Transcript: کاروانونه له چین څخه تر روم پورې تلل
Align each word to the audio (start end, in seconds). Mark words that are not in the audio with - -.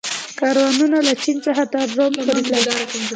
کاروانونه 0.39 0.97
له 1.07 1.13
چین 1.23 1.37
څخه 1.45 1.63
تر 1.73 1.87
روم 1.97 2.13
پورې 2.27 2.41
تلل 2.49 2.79